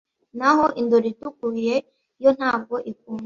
n’aho 0.37 0.65
indoro 0.81 1.05
itukuye 1.13 1.75
yo 2.23 2.29
ntago 2.37 2.75
ikunzwe 2.91 3.19